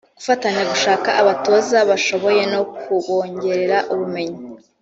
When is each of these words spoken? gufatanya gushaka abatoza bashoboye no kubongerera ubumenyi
gufatanya 0.17 0.63
gushaka 0.71 1.09
abatoza 1.21 1.77
bashoboye 1.89 2.43
no 2.53 2.61
kubongerera 2.79 3.77
ubumenyi 3.93 4.39